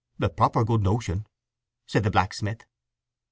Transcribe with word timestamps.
"A 0.19 0.29
proper 0.29 0.63
good 0.63 0.81
notion," 0.81 1.27
said 1.85 2.03
the 2.03 2.09
blacksmith. 2.09 2.65